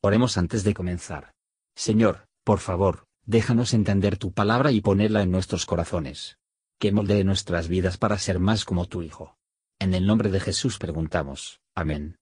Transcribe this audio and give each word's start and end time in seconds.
Oremos 0.00 0.38
antes 0.38 0.62
de 0.62 0.74
comenzar. 0.74 1.32
Señor, 1.74 2.28
por 2.44 2.60
favor, 2.60 3.06
déjanos 3.26 3.74
entender 3.74 4.16
tu 4.16 4.32
palabra 4.32 4.70
y 4.70 4.80
ponerla 4.80 5.22
en 5.22 5.32
nuestros 5.32 5.66
corazones. 5.66 6.38
Que 6.78 6.92
moldee 6.92 7.24
nuestras 7.24 7.66
vidas 7.66 7.98
para 7.98 8.16
ser 8.16 8.38
más 8.38 8.64
como 8.64 8.86
tu 8.86 9.02
Hijo. 9.02 9.36
En 9.80 9.94
el 9.94 10.06
nombre 10.06 10.30
de 10.30 10.38
Jesús 10.38 10.78
preguntamos. 10.78 11.60
Amén. 11.74 12.16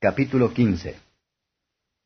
Capítulo 0.00 0.54
15 0.54 1.00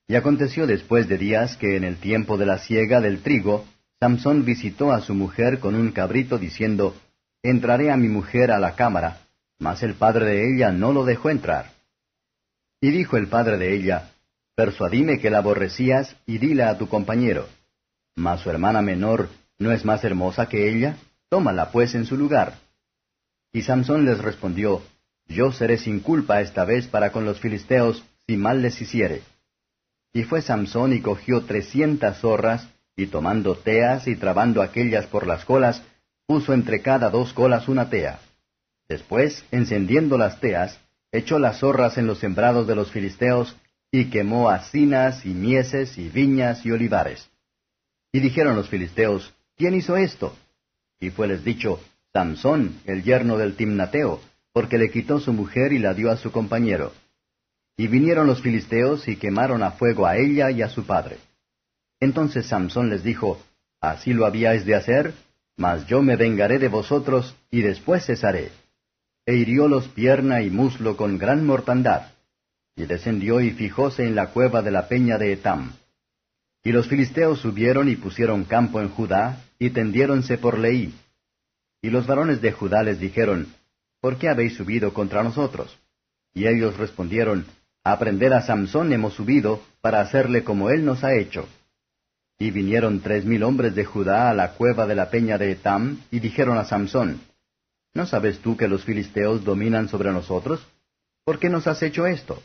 Y 0.09 0.15
aconteció 0.15 0.67
después 0.67 1.07
de 1.07 1.19
días 1.19 1.59
que 1.59 1.77
en 1.77 1.85
el 1.85 1.99
tiempo 1.99 2.39
de 2.39 2.47
la 2.47 2.59
siega 2.59 3.03
del 3.03 3.23
trigo, 3.23 3.67
Samson 4.01 4.47
visitó 4.47 4.91
a 4.93 5.03
su 5.03 5.15
mujer 5.15 5.61
con 5.61 5.75
un 5.75 5.93
cabrito 5.93 6.39
diciendo, 6.39 6.97
Entraré 7.43 7.91
a 7.91 7.99
mi 7.99 8.09
mujer 8.09 8.51
a 8.51 8.59
la 8.59 8.75
cámara, 8.75 9.21
mas 9.59 9.83
el 9.83 9.95
padre 9.95 10.25
de 10.25 10.55
ella 10.55 10.73
no 10.73 10.95
lo 10.95 11.05
dejó 11.05 11.29
entrar. 11.29 11.73
Y 12.81 12.91
dijo 12.91 13.19
el 13.19 13.29
padre 13.29 13.59
de 13.59 13.75
ella, 13.77 14.14
Persuadime 14.55 15.19
que 15.19 15.31
la 15.31 15.39
aborrecías 15.39 16.17
y 16.27 16.39
dila 16.39 16.71
a 16.71 16.79
tu 16.79 16.89
compañero. 16.89 17.49
Mas 18.15 18.41
su 18.41 18.51
hermana 18.51 18.83
menor 18.83 19.29
no 19.59 19.73
es 19.73 19.85
más 19.85 20.05
hermosa 20.05 20.49
que 20.49 20.71
ella, 20.71 20.97
tómala 21.29 21.71
pues 21.73 21.95
en 21.95 22.07
su 22.07 22.17
lugar. 22.17 22.55
Y 23.53 23.63
Samson 23.63 24.05
les 24.05 24.19
respondió, 24.19 24.83
Yo 25.27 25.53
seré 25.53 25.79
sin 25.79 26.01
culpa 26.01 26.41
esta 26.41 26.65
vez 26.65 26.87
para 26.87 27.11
con 27.11 27.25
los 27.25 27.41
filisteos, 27.41 28.05
si 28.27 28.37
mal 28.37 28.63
les 28.63 28.81
hiciere. 28.81 29.23
Y 30.13 30.23
fue 30.23 30.43
Samson 30.43 30.93
y 30.93 31.01
cogió 31.01 31.43
trescientas 31.43 32.21
zorras, 32.21 32.69
y 32.97 33.07
tomando 33.07 33.57
teas 33.57 34.07
y 34.07 34.15
trabando 34.15 34.63
aquellas 34.63 35.07
por 35.07 35.27
las 35.27 35.45
colas, 35.45 35.83
puso 36.27 36.53
entre 36.53 36.81
cada 36.81 37.11
dos 37.11 37.33
colas 37.33 37.67
una 37.69 37.91
tea. 37.91 38.21
Después, 38.89 39.45
encendiendo 39.51 40.17
las 40.17 40.39
teas, 40.39 40.79
echó 41.11 41.41
las 41.41 41.59
zorras 41.59 41.99
en 41.99 42.07
los 42.07 42.19
sembrados 42.19 42.69
de 42.69 42.77
los 42.77 42.93
filisteos, 42.93 43.57
y 43.95 44.07
quemó 44.07 44.51
hacinas 44.51 45.25
y 45.25 45.29
mieses 45.29 45.99
y 45.99 46.09
viñas 46.09 46.67
y 46.67 46.73
olivares. 46.73 47.31
Y 48.13 48.19
dijeron 48.19 48.57
los 48.57 48.69
filisteos, 48.69 49.33
¿quién 49.57 49.73
hizo 49.77 49.97
esto? 49.97 50.37
Y 50.99 51.11
fueles 51.11 51.45
dicho, 51.45 51.79
Samsón, 52.13 52.81
el 52.87 53.05
yerno 53.05 53.39
del 53.39 53.55
Timnateo, 53.55 54.21
porque 54.53 54.79
le 54.79 54.91
quitó 54.91 55.21
su 55.21 55.33
mujer 55.33 55.73
y 55.73 55.79
la 55.79 55.95
dio 55.95 56.11
a 56.11 56.17
su 56.17 56.33
compañero. 56.33 56.91
Y 57.77 57.87
vinieron 57.87 58.27
los 58.27 58.43
filisteos 58.43 59.07
y 59.07 59.15
quemaron 59.15 59.63
a 59.63 59.71
fuego 59.71 60.09
a 60.09 60.17
ella 60.17 60.51
y 60.51 60.63
a 60.63 60.69
su 60.69 60.85
padre. 60.85 61.19
Entonces 62.01 62.47
Samsón 62.47 62.91
les 62.91 63.05
dijo, 63.05 63.41
¿Así 63.81 64.13
lo 64.13 64.27
habíais 64.27 64.67
de 64.67 64.75
hacer? 64.75 65.15
Mas 65.57 65.87
yo 65.87 66.03
me 66.03 66.17
vengaré 66.17 66.59
de 66.59 66.67
vosotros 66.67 67.37
y 67.49 67.63
después 67.63 68.05
cesaré. 68.05 68.51
E 69.25 69.37
hiriólos 69.37 69.87
pierna 69.87 70.43
y 70.43 70.51
muslo 70.51 70.97
con 70.97 71.17
gran 71.17 71.47
mortandad 71.47 72.14
y 72.77 72.87
descendió 72.87 73.41
y 73.41 73.51
fijóse 73.51 74.05
en 74.05 74.15
la 74.15 74.29
cueva 74.29 74.63
de 74.63 74.71
la 74.71 74.89
peña 74.89 75.19
de 75.19 75.33
Etam. 75.33 75.73
Y 76.63 76.73
los 76.73 76.89
filisteos 76.89 77.41
subieron 77.41 77.89
y 77.89 77.97
pusieron 77.97 78.45
campo 78.45 78.81
en 78.81 78.89
Judá, 78.89 79.45
y 79.59 79.71
tendiéronse 79.71 80.39
por 80.39 80.59
Leí. 80.59 80.95
Y 81.83 81.91
los 81.91 82.07
varones 82.07 82.41
de 82.41 82.53
Judá 82.53 82.83
les 82.83 82.99
dijeron, 82.99 83.49
¿Por 84.01 84.17
qué 84.17 84.29
habéis 84.29 84.55
subido 84.55 84.93
contra 84.93 85.23
nosotros? 85.23 85.79
Y 86.33 86.47
ellos 86.47 86.77
respondieron, 86.77 87.47
A 87.85 87.99
prender 87.99 88.33
a 88.33 88.43
Samsón 88.43 88.93
hemos 88.93 89.15
subido, 89.15 89.63
para 89.81 90.01
hacerle 90.01 90.43
como 90.43 90.71
él 90.71 90.85
nos 90.85 91.05
ha 91.05 91.15
hecho. 91.15 91.47
Y 92.39 92.51
vinieron 92.51 93.01
tres 93.01 93.25
mil 93.25 93.43
hombres 93.45 93.75
de 93.75 93.85
Judá 93.85 94.31
a 94.31 94.35
la 94.35 94.53
cueva 94.55 94.87
de 94.87 94.95
la 94.95 95.11
peña 95.11 95.39
de 95.39 95.53
Etam, 95.53 96.01
y 96.11 96.19
dijeron 96.19 96.59
a 96.59 96.65
Samsón, 96.65 97.21
¿No 97.93 98.07
sabes 98.07 98.41
tú 98.41 98.57
que 98.57 98.67
los 98.67 98.85
filisteos 98.85 99.45
dominan 99.45 99.89
sobre 99.89 100.11
nosotros? 100.11 100.67
¿Por 101.25 101.39
qué 101.39 101.49
nos 101.49 101.67
has 101.69 101.81
hecho 101.83 102.07
esto? 102.07 102.43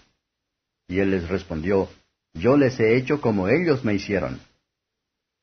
Y 0.90 1.00
él 1.00 1.12
les 1.12 1.30
respondió, 1.30 1.88
Yo 2.34 2.58
les 2.58 2.78
he 2.80 2.98
hecho 2.98 3.22
como 3.22 3.48
ellos 3.48 3.86
me 3.86 3.94
hicieron. 3.94 4.42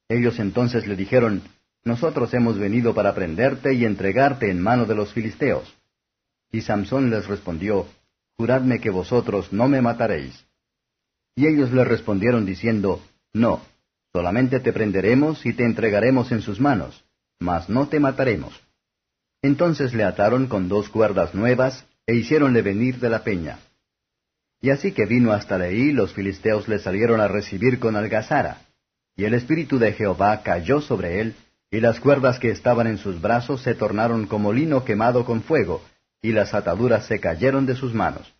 Ellos 0.08 0.38
entonces 0.40 0.86
le 0.86 0.96
dijeron, 0.96 1.42
Nosotros 1.84 2.34
hemos 2.34 2.58
venido 2.58 2.94
para 2.94 3.14
prenderte 3.14 3.72
y 3.72 3.84
entregarte 3.84 4.50
en 4.50 4.60
mano 4.60 4.84
de 4.84 4.96
los 4.96 5.12
filisteos. 5.14 5.72
Y 6.50 6.62
Samsón 6.62 7.10
les 7.10 7.26
respondió, 7.26 7.86
Juradme 8.36 8.80
que 8.80 8.90
vosotros 8.90 9.52
no 9.52 9.68
me 9.68 9.80
mataréis. 9.80 10.44
Y 11.36 11.46
ellos 11.46 11.72
le 11.72 11.84
respondieron 11.84 12.44
diciendo, 12.44 13.00
No, 13.32 13.62
solamente 14.12 14.58
te 14.58 14.72
prenderemos 14.72 15.46
y 15.46 15.52
te 15.52 15.64
entregaremos 15.64 16.32
en 16.32 16.42
sus 16.42 16.60
manos, 16.60 17.04
mas 17.38 17.68
no 17.68 17.86
te 17.86 18.00
mataremos. 18.00 18.60
Entonces 19.42 19.94
le 19.94 20.02
ataron 20.02 20.48
con 20.48 20.68
dos 20.68 20.88
cuerdas 20.88 21.34
nuevas, 21.34 21.86
e 22.04 22.14
hiciéronle 22.14 22.62
venir 22.62 22.98
de 22.98 23.10
la 23.10 23.22
peña. 23.22 23.58
Y 24.60 24.70
así 24.70 24.92
que 24.92 25.06
vino 25.06 25.32
hasta 25.32 25.58
Leí, 25.58 25.92
los 25.92 26.12
filisteos 26.12 26.68
le 26.68 26.78
salieron 26.78 27.20
a 27.20 27.28
recibir 27.28 27.78
con 27.78 27.96
algazara. 27.96 28.62
Y 29.16 29.24
el 29.24 29.34
espíritu 29.34 29.78
de 29.78 29.92
Jehová 29.92 30.42
cayó 30.42 30.80
sobre 30.80 31.20
él, 31.20 31.34
y 31.70 31.80
las 31.80 32.00
cuerdas 32.00 32.38
que 32.38 32.50
estaban 32.50 32.86
en 32.86 32.98
sus 32.98 33.20
brazos 33.20 33.62
se 33.62 33.74
tornaron 33.74 34.26
como 34.26 34.52
lino 34.52 34.84
quemado 34.84 35.24
con 35.24 35.42
fuego, 35.42 35.82
y 36.22 36.32
las 36.32 36.54
ataduras 36.54 37.06
se 37.06 37.20
cayeron 37.20 37.66
de 37.66 37.76
sus 37.76 37.94
manos. 37.94 38.34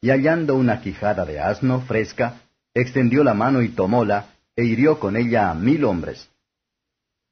Y 0.00 0.10
hallando 0.10 0.54
una 0.54 0.80
quijada 0.80 1.24
de 1.24 1.40
asno 1.40 1.80
fresca, 1.82 2.40
extendió 2.74 3.24
la 3.24 3.34
mano 3.34 3.62
y 3.62 3.68
tomóla, 3.68 4.26
e 4.56 4.64
hirió 4.64 4.98
con 4.98 5.16
ella 5.16 5.50
a 5.50 5.54
mil 5.54 5.84
hombres. 5.84 6.28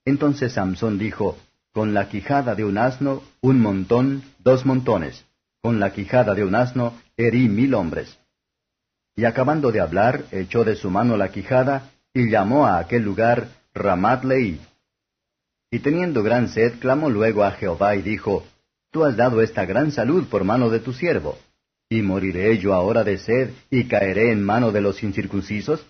Entonces 0.04 0.52
Samsón 0.52 0.98
dijo, 0.98 1.38
Con 1.72 1.94
la 1.94 2.08
quijada 2.08 2.54
de 2.54 2.64
un 2.64 2.78
asno, 2.78 3.22
un 3.40 3.60
montón, 3.60 4.22
dos 4.38 4.64
montones. 4.64 5.24
Con 5.60 5.80
la 5.80 5.92
quijada 5.92 6.34
de 6.34 6.44
un 6.44 6.54
asno, 6.54 6.94
herí 7.18 7.48
mil 7.48 7.74
hombres. 7.74 8.16
Y 9.16 9.24
acabando 9.24 9.72
de 9.72 9.80
hablar, 9.80 10.24
echó 10.30 10.64
de 10.64 10.76
su 10.76 10.88
mano 10.88 11.16
la 11.16 11.30
quijada, 11.30 11.90
y 12.14 12.30
llamó 12.30 12.66
a 12.66 12.78
aquel 12.78 13.02
lugar 13.02 13.48
Ramat 13.74 14.24
Leí. 14.24 14.60
Y 15.70 15.80
teniendo 15.80 16.22
gran 16.22 16.48
sed, 16.48 16.78
clamó 16.78 17.10
luego 17.10 17.44
a 17.44 17.50
Jehová 17.50 17.96
y 17.96 18.02
dijo, 18.02 18.46
Tú 18.90 19.04
has 19.04 19.16
dado 19.16 19.42
esta 19.42 19.66
gran 19.66 19.90
salud 19.90 20.28
por 20.28 20.44
mano 20.44 20.70
de 20.70 20.80
tu 20.80 20.92
siervo. 20.92 21.36
¿Y 21.90 22.00
moriré 22.02 22.58
yo 22.58 22.72
ahora 22.72 23.02
de 23.04 23.18
sed 23.18 23.50
y 23.70 23.84
caeré 23.84 24.30
en 24.32 24.42
mano 24.42 24.72
de 24.72 24.80
los 24.80 25.02
incircuncisos? 25.02 25.84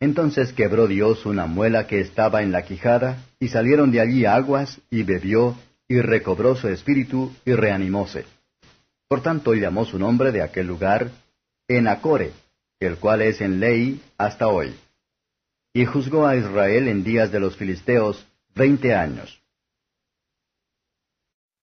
Entonces 0.00 0.52
quebró 0.52 0.86
Dios 0.86 1.26
una 1.26 1.46
muela 1.46 1.86
que 1.86 2.00
estaba 2.00 2.42
en 2.42 2.52
la 2.52 2.62
quijada, 2.62 3.22
y 3.38 3.48
salieron 3.48 3.90
de 3.90 4.00
allí 4.00 4.24
aguas, 4.24 4.80
y 4.90 5.02
bebió, 5.02 5.56
y 5.88 6.00
recobró 6.00 6.56
su 6.56 6.68
espíritu, 6.68 7.32
y 7.44 7.52
reanimóse. 7.52 8.24
Por 9.08 9.22
tanto 9.22 9.54
llamó 9.54 9.84
su 9.84 9.98
nombre 9.98 10.32
de 10.32 10.42
aquel 10.42 10.66
lugar 10.66 11.10
Enacore, 11.68 12.32
el 12.80 12.96
cual 12.98 13.22
es 13.22 13.40
en 13.40 13.60
ley 13.60 14.02
hasta 14.18 14.48
hoy. 14.48 14.74
Y 15.72 15.84
juzgó 15.84 16.26
a 16.26 16.36
Israel 16.36 16.88
en 16.88 17.04
días 17.04 17.30
de 17.30 17.38
los 17.38 17.56
filisteos 17.56 18.26
veinte 18.54 18.94
años. 18.94 19.42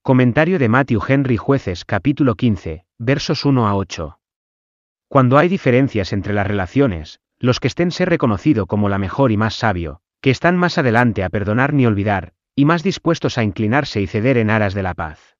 Comentario 0.02 0.60
de 0.60 0.70
Matthew 0.70 1.02
Henry 1.08 1.38
Jueces 1.38 1.86
capítulo 1.86 2.36
15, 2.36 2.86
versos 2.98 3.46
1 3.46 3.68
a 3.68 3.76
8. 3.76 4.20
Cuando 5.10 5.38
hay 5.38 5.48
diferencias 5.50 6.14
entre 6.14 6.34
las 6.34 6.48
relaciones, 6.48 7.20
los 7.40 7.60
que 7.60 7.68
estén 7.68 7.92
ser 7.92 8.10
reconocido 8.10 8.68
como 8.68 8.88
la 8.90 8.98
mejor 8.98 9.32
y 9.32 9.38
más 9.38 9.56
sabio, 9.56 10.02
que 10.22 10.30
están 10.30 10.56
más 10.56 10.78
adelante 10.78 11.24
a 11.24 11.30
perdonar 11.30 11.74
ni 11.74 11.86
olvidar, 11.86 12.34
y 12.56 12.66
más 12.66 12.84
dispuestos 12.84 13.38
a 13.38 13.44
inclinarse 13.44 14.00
y 14.02 14.08
ceder 14.08 14.38
en 14.38 14.50
aras 14.50 14.74
de 14.74 14.84
la 14.84 14.94
paz. 14.94 15.33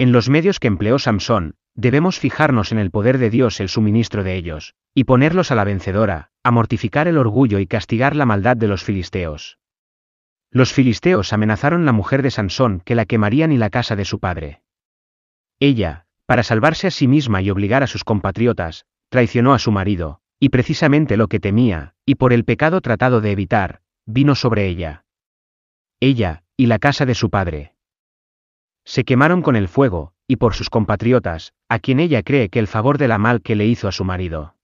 En 0.00 0.12
los 0.12 0.30
medios 0.30 0.60
que 0.60 0.66
empleó 0.66 0.98
Samson, 0.98 1.56
debemos 1.74 2.18
fijarnos 2.18 2.72
en 2.72 2.78
el 2.78 2.90
poder 2.90 3.18
de 3.18 3.28
Dios 3.28 3.60
el 3.60 3.68
suministro 3.68 4.24
de 4.24 4.34
ellos, 4.34 4.74
y 4.94 5.04
ponerlos 5.04 5.50
a 5.50 5.54
la 5.54 5.64
vencedora, 5.64 6.30
a 6.42 6.50
mortificar 6.50 7.06
el 7.06 7.18
orgullo 7.18 7.58
y 7.58 7.66
castigar 7.66 8.16
la 8.16 8.24
maldad 8.24 8.56
de 8.56 8.66
los 8.66 8.82
filisteos. 8.82 9.58
Los 10.50 10.72
filisteos 10.72 11.34
amenazaron 11.34 11.84
la 11.84 11.92
mujer 11.92 12.22
de 12.22 12.30
Sansón 12.30 12.80
que 12.82 12.94
la 12.94 13.04
quemarían 13.04 13.52
y 13.52 13.58
la 13.58 13.68
casa 13.68 13.94
de 13.94 14.06
su 14.06 14.20
padre. 14.20 14.62
Ella, 15.58 16.06
para 16.24 16.44
salvarse 16.44 16.86
a 16.86 16.90
sí 16.90 17.06
misma 17.06 17.42
y 17.42 17.50
obligar 17.50 17.82
a 17.82 17.86
sus 17.86 18.02
compatriotas, 18.02 18.86
traicionó 19.10 19.52
a 19.52 19.58
su 19.58 19.70
marido, 19.70 20.22
y 20.38 20.48
precisamente 20.48 21.18
lo 21.18 21.28
que 21.28 21.40
temía, 21.40 21.92
y 22.06 22.14
por 22.14 22.32
el 22.32 22.46
pecado 22.46 22.80
tratado 22.80 23.20
de 23.20 23.32
evitar, 23.32 23.82
vino 24.06 24.34
sobre 24.34 24.66
ella. 24.66 25.04
Ella, 26.00 26.42
y 26.56 26.68
la 26.68 26.78
casa 26.78 27.04
de 27.04 27.14
su 27.14 27.28
padre 27.28 27.74
se 28.84 29.04
quemaron 29.04 29.42
con 29.42 29.56
el 29.56 29.68
fuego, 29.68 30.12
y 30.26 30.36
por 30.36 30.54
sus 30.54 30.70
compatriotas, 30.70 31.52
a 31.68 31.78
quien 31.78 32.00
ella 32.00 32.22
cree 32.22 32.48
que 32.48 32.58
el 32.58 32.66
favor 32.66 32.98
de 32.98 33.08
la 33.08 33.18
mal 33.18 33.42
que 33.42 33.56
le 33.56 33.66
hizo 33.66 33.88
a 33.88 33.92
su 33.92 34.04
marido. 34.04 34.54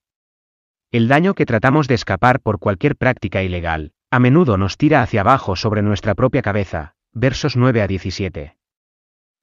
El 0.92 1.08
daño 1.08 1.34
que 1.34 1.46
tratamos 1.46 1.88
de 1.88 1.94
escapar 1.94 2.40
por 2.40 2.58
cualquier 2.58 2.96
práctica 2.96 3.42
ilegal, 3.42 3.92
a 4.10 4.18
menudo 4.18 4.56
nos 4.56 4.76
tira 4.76 5.02
hacia 5.02 5.22
abajo 5.22 5.56
sobre 5.56 5.82
nuestra 5.82 6.14
propia 6.14 6.42
cabeza, 6.42 6.94
versos 7.12 7.56
9 7.56 7.82
a 7.82 7.86
17. 7.86 8.56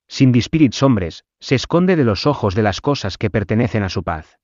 Sin 0.07 0.31
dispirits 0.31 0.81
hombres, 0.83 1.25
se 1.39 1.55
esconde 1.55 1.95
de 1.95 2.03
los 2.03 2.25
ojos 2.25 2.55
de 2.55 2.63
las 2.63 2.81
cosas 2.81 3.17
que 3.17 3.29
pertenecen 3.29 3.83
a 3.83 3.89
su 3.89 4.03
paz. 4.03 4.39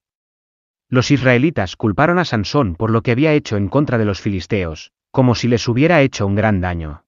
Los 0.89 1.11
israelitas 1.11 1.75
culparon 1.75 2.17
a 2.17 2.25
Sansón 2.25 2.75
por 2.75 2.91
lo 2.91 3.01
que 3.01 3.11
había 3.11 3.33
hecho 3.33 3.55
en 3.55 3.67
contra 3.67 3.97
de 3.97 4.05
los 4.05 4.19
filisteos, 4.21 4.91
como 5.11 5.35
si 5.35 5.47
les 5.47 5.67
hubiera 5.67 6.01
hecho 6.01 6.25
un 6.25 6.35
gran 6.35 6.61
daño. 6.61 7.05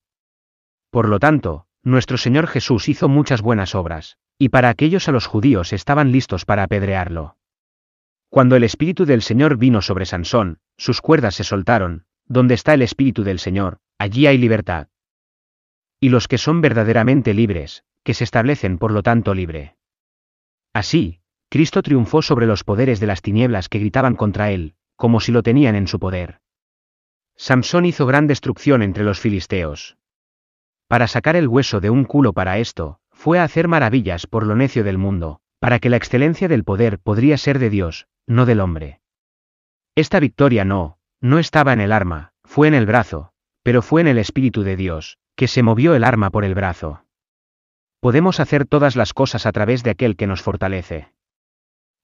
Por 0.92 1.10
lo 1.10 1.20
tanto, 1.20 1.66
nuestro 1.84 2.18
Señor 2.18 2.48
Jesús 2.48 2.90
hizo 2.90 3.10
muchas 3.10 3.42
buenas 3.42 3.76
obras, 3.76 4.18
y 4.38 4.50
para 4.50 4.70
aquellos 4.70 5.08
a 5.08 5.12
los 5.12 5.26
judíos 5.26 5.74
estaban 5.74 6.12
listos 6.12 6.46
para 6.46 6.64
apedrearlo. 6.64 7.38
Cuando 8.30 8.56
el 8.56 8.64
Espíritu 8.64 9.06
del 9.06 9.22
Señor 9.22 9.58
vino 9.58 9.82
sobre 9.82 10.06
Sansón, 10.06 10.60
sus 10.78 11.02
cuerdas 11.02 11.36
se 11.36 11.44
soltaron, 11.44 12.06
donde 12.26 12.54
está 12.54 12.74
el 12.74 12.82
Espíritu 12.82 13.24
del 13.24 13.40
Señor, 13.40 13.80
allí 13.98 14.28
hay 14.28 14.38
libertad. 14.38 14.88
Y 16.00 16.10
los 16.10 16.28
que 16.28 16.38
son 16.38 16.62
verdaderamente 16.62 17.34
libres, 17.34 17.84
que 18.04 18.14
se 18.14 18.24
establecen 18.24 18.78
por 18.78 18.92
lo 18.92 19.04
tanto 19.04 19.34
libre. 19.34 19.76
Así, 20.74 21.20
Cristo 21.50 21.84
triunfó 21.84 22.22
sobre 22.22 22.48
los 22.48 22.64
poderes 22.64 23.00
de 23.00 23.08
las 23.08 23.22
tinieblas 23.22 23.68
que 23.68 23.80
gritaban 23.80 24.16
contra 24.16 24.52
él, 24.52 24.76
como 24.96 25.20
si 25.20 25.32
lo 25.32 25.44
tenían 25.44 25.76
en 25.76 25.88
su 25.88 26.00
poder. 26.00 26.40
Samsón 27.36 27.86
hizo 27.86 28.06
gran 28.06 28.28
destrucción 28.28 28.82
entre 28.82 29.04
los 29.04 29.20
filisteos. 29.20 29.98
Para 30.92 31.08
sacar 31.08 31.38
el 31.38 31.48
hueso 31.48 31.80
de 31.80 31.90
un 31.90 32.04
culo 32.04 32.34
para 32.34 32.58
esto, 32.58 33.00
fue 33.14 33.40
a 33.40 33.46
hacer 33.46 33.70
maravillas 33.70 34.28
por 34.28 34.46
lo 34.46 34.58
necio 34.58 34.84
del 34.84 34.98
mundo, 34.98 35.40
para 35.58 35.80
que 35.80 35.90
la 35.90 35.96
excelencia 35.96 36.50
del 36.50 36.66
poder 36.66 37.00
podría 37.00 37.38
ser 37.38 37.60
de 37.60 37.70
Dios, 37.70 38.08
no 38.28 38.46
del 38.46 38.60
hombre. 38.60 39.00
Esta 39.96 40.20
victoria 40.20 40.66
no, 40.66 40.98
no 41.22 41.40
estaba 41.40 41.72
en 41.72 41.80
el 41.80 41.94
arma, 41.94 42.34
fue 42.44 42.68
en 42.68 42.74
el 42.74 42.86
brazo, 42.86 43.32
pero 43.64 43.82
fue 43.82 44.02
en 44.02 44.08
el 44.08 44.18
Espíritu 44.18 44.64
de 44.64 44.76
Dios, 44.76 45.18
que 45.38 45.48
se 45.48 45.64
movió 45.64 45.96
el 45.96 46.04
arma 46.04 46.30
por 46.30 46.44
el 46.44 46.56
brazo. 46.56 47.06
Podemos 48.02 48.42
hacer 48.42 48.66
todas 48.66 48.98
las 48.98 49.14
cosas 49.14 49.46
a 49.46 49.54
través 49.54 49.84
de 49.84 49.92
aquel 49.92 50.18
que 50.18 50.28
nos 50.28 50.42
fortalece. 50.42 51.14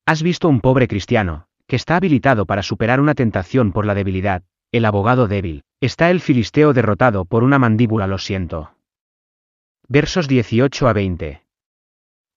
Has 0.05 0.23
visto 0.23 0.47
un 0.47 0.61
pobre 0.61 0.87
cristiano, 0.87 1.49
que 1.67 1.75
está 1.75 1.97
habilitado 1.97 2.45
para 2.45 2.63
superar 2.63 3.01
una 3.01 3.15
tentación 3.15 3.73
por 3.73 3.85
la 3.85 3.95
debilidad, 3.95 4.43
el 4.71 4.85
abogado 4.85 5.27
débil, 5.27 5.65
está 5.81 6.09
el 6.09 6.21
filisteo 6.21 6.71
derrotado 6.71 7.25
por 7.25 7.43
una 7.43 7.59
mandíbula 7.59 8.07
lo 8.07 8.17
siento. 8.17 8.76
Versos 9.89 10.27
18 10.27 10.89
a 10.89 10.91
20. 10.91 11.43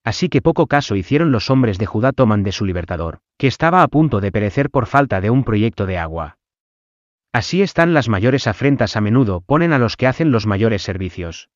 Así 0.05 0.29
que 0.29 0.41
poco 0.41 0.69
caso 0.69 0.95
hicieron 0.95 1.33
los 1.33 1.51
hombres 1.51 1.79
de 1.79 1.87
Judá 1.87 2.13
toman 2.13 2.45
de 2.45 2.53
su 2.53 2.65
libertador, 2.65 3.19
que 3.39 3.49
estaba 3.49 3.83
a 3.83 3.89
punto 3.89 4.21
de 4.21 4.31
perecer 4.31 4.71
por 4.71 4.87
falta 4.87 5.21
de 5.21 5.31
un 5.31 5.43
proyecto 5.43 5.85
de 5.87 5.99
agua. 5.99 6.39
Así 7.33 7.61
están 7.61 7.93
las 7.93 8.09
mayores 8.09 8.47
afrentas 8.47 8.97
a 8.97 9.01
menudo 9.01 9.41
ponen 9.41 9.73
a 9.73 9.79
los 9.79 9.97
que 9.97 10.07
hacen 10.07 10.31
los 10.31 10.47
mayores 10.47 10.83
servicios. 10.83 11.51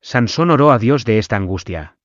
Sansón 0.00 0.52
oró 0.52 0.70
a 0.70 0.78
Dios 0.78 1.04
de 1.04 1.18
esta 1.18 1.34
angustia. 1.34 1.96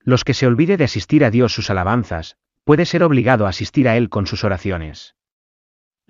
Los 0.00 0.24
que 0.24 0.34
se 0.34 0.48
olvide 0.48 0.76
de 0.76 0.84
asistir 0.84 1.24
a 1.24 1.30
Dios 1.30 1.52
sus 1.52 1.70
alabanzas, 1.70 2.36
puede 2.64 2.84
ser 2.84 3.04
obligado 3.04 3.46
a 3.46 3.50
asistir 3.50 3.88
a 3.88 3.96
Él 3.96 4.08
con 4.08 4.26
sus 4.26 4.42
oraciones. 4.42 5.14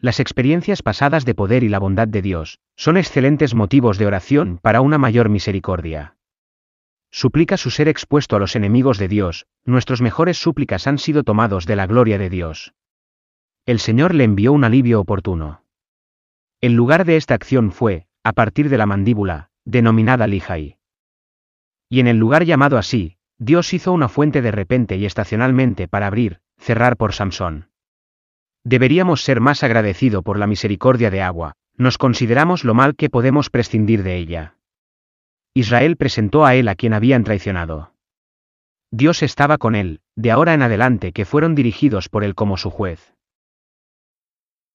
Las 0.00 0.20
experiencias 0.20 0.82
pasadas 0.82 1.24
de 1.24 1.34
poder 1.34 1.64
y 1.64 1.68
la 1.68 1.80
bondad 1.80 2.06
de 2.06 2.22
Dios, 2.22 2.60
son 2.76 2.96
excelentes 2.96 3.54
motivos 3.54 3.98
de 3.98 4.06
oración 4.06 4.60
para 4.62 4.80
una 4.80 4.96
mayor 4.96 5.28
misericordia. 5.28 6.16
Suplica 7.10 7.56
su 7.56 7.70
ser 7.70 7.88
expuesto 7.88 8.36
a 8.36 8.38
los 8.38 8.54
enemigos 8.54 8.98
de 8.98 9.08
Dios, 9.08 9.46
nuestros 9.64 10.00
mejores 10.00 10.36
súplicas 10.36 10.86
han 10.86 10.98
sido 10.98 11.24
tomados 11.24 11.66
de 11.66 11.74
la 11.74 11.86
gloria 11.86 12.16
de 12.16 12.30
Dios. 12.30 12.74
El 13.66 13.80
Señor 13.80 14.14
le 14.14 14.22
envió 14.22 14.52
un 14.52 14.62
alivio 14.62 15.00
oportuno. 15.00 15.64
El 16.60 16.74
lugar 16.74 17.04
de 17.04 17.16
esta 17.16 17.34
acción 17.34 17.72
fue, 17.72 18.06
a 18.22 18.32
partir 18.32 18.68
de 18.68 18.78
la 18.78 18.86
mandíbula, 18.86 19.50
denominada 19.64 20.28
Lijai. 20.28 20.78
Y 21.88 21.98
en 21.98 22.06
el 22.06 22.18
lugar 22.18 22.44
llamado 22.44 22.78
así, 22.78 23.16
Dios 23.38 23.74
hizo 23.74 23.92
una 23.92 24.08
fuente 24.08 24.42
de 24.42 24.52
repente 24.52 24.96
y 24.96 25.06
estacionalmente 25.06 25.88
para 25.88 26.06
abrir, 26.06 26.40
cerrar 26.56 26.96
por 26.96 27.14
Samsón. 27.14 27.67
Deberíamos 28.68 29.22
ser 29.22 29.40
más 29.40 29.62
agradecido 29.62 30.20
por 30.20 30.38
la 30.38 30.46
misericordia 30.46 31.08
de 31.08 31.22
agua, 31.22 31.54
nos 31.78 31.96
consideramos 31.96 32.64
lo 32.64 32.74
mal 32.74 32.96
que 32.96 33.08
podemos 33.08 33.48
prescindir 33.48 34.02
de 34.02 34.18
ella. 34.18 34.58
Israel 35.54 35.96
presentó 35.96 36.44
a 36.44 36.54
él 36.54 36.68
a 36.68 36.74
quien 36.74 36.92
habían 36.92 37.24
traicionado. 37.24 37.94
Dios 38.90 39.22
estaba 39.22 39.56
con 39.56 39.74
él, 39.74 40.02
de 40.16 40.32
ahora 40.32 40.52
en 40.52 40.60
adelante 40.60 41.12
que 41.12 41.24
fueron 41.24 41.54
dirigidos 41.54 42.10
por 42.10 42.24
él 42.24 42.34
como 42.34 42.58
su 42.58 42.68
juez. 42.68 43.14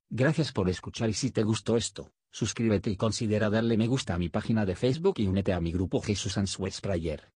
Gracias 0.10 0.52
por 0.52 0.70
escuchar 0.70 1.12
y 1.12 1.14
si 1.14 1.30
te 1.30 1.44
gustó 1.44 1.78
esto, 1.78 2.10
suscríbete 2.32 2.90
y 2.90 2.96
considera 2.96 3.52
darle 3.52 3.78
me 3.78 3.86
gusta 3.86 4.16
a 4.16 4.18
mi 4.18 4.30
página 4.30 4.66
de 4.66 4.76
Facebook 4.76 5.20
y 5.20 5.28
únete 5.28 5.54
a 5.54 5.60
mi 5.60 5.72
grupo 5.72 6.02
Jesús 6.02 6.36
Answers 6.40 6.82
Prayer. 6.82 7.33